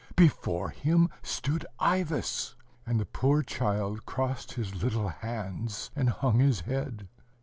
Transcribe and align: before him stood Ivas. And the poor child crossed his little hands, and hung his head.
before 0.15 0.71
him 0.71 1.11
stood 1.21 1.63
Ivas. 1.79 2.55
And 2.87 2.99
the 2.99 3.05
poor 3.05 3.43
child 3.43 4.03
crossed 4.07 4.53
his 4.53 4.81
little 4.81 5.09
hands, 5.09 5.91
and 5.95 6.09
hung 6.09 6.39
his 6.39 6.61
head. 6.61 7.07